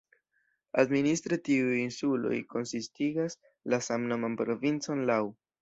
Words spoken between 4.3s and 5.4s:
provincon "Lau".